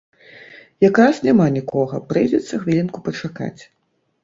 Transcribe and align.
Якраз 0.89 1.19
няма 1.27 1.45
нікога, 1.59 2.01
прыйдзецца 2.15 2.61
хвілінку 2.65 2.97
пачакаць. 3.11 3.57